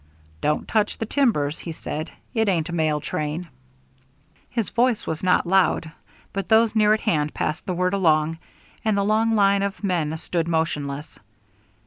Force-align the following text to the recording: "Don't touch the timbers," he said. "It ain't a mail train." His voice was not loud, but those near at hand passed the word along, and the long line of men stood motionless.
"Don't 0.41 0.67
touch 0.67 0.97
the 0.97 1.05
timbers," 1.05 1.59
he 1.59 1.71
said. 1.73 2.09
"It 2.33 2.49
ain't 2.49 2.69
a 2.69 2.73
mail 2.73 2.99
train." 3.01 3.49
His 4.49 4.71
voice 4.71 5.05
was 5.05 5.21
not 5.21 5.45
loud, 5.45 5.91
but 6.33 6.49
those 6.49 6.75
near 6.75 6.95
at 6.95 7.01
hand 7.01 7.35
passed 7.35 7.67
the 7.67 7.75
word 7.75 7.93
along, 7.93 8.39
and 8.83 8.97
the 8.97 9.03
long 9.05 9.35
line 9.35 9.61
of 9.61 9.83
men 9.83 10.17
stood 10.17 10.47
motionless. 10.47 11.19